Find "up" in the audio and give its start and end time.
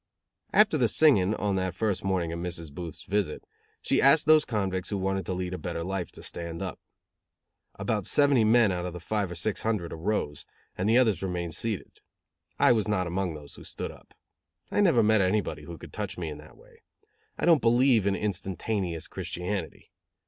6.59-6.79, 13.91-14.15